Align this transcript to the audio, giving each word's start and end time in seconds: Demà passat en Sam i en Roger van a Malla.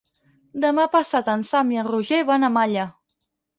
Demà 0.63 0.85
passat 0.95 1.29
en 1.35 1.45
Sam 1.51 1.71
i 1.77 1.81
en 1.83 1.87
Roger 1.91 2.25
van 2.33 2.51
a 2.51 2.53
Malla. 2.59 2.89